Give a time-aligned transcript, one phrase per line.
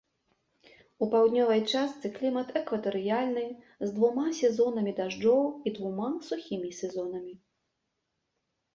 [1.05, 3.45] У паўднёвай частцы клімат экватарыяльны,
[3.87, 7.33] з двума сезонамі дажджоў і двума сухімі сезонамі.